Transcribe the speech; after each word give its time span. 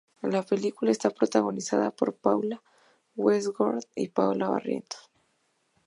La 0.23 0.41
película 0.41 0.89
está 0.91 1.11
protagonizada 1.11 1.91
por 1.91 2.15
Paula 2.15 2.63
Hertzog 3.15 3.81
y 3.95 4.07
Paola 4.07 4.49
Barrientos. 4.49 5.11